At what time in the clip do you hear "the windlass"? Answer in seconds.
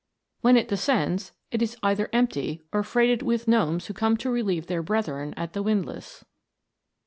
5.53-6.25